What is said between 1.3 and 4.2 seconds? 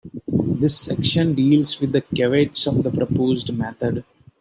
deals with the caveats of the proposed method.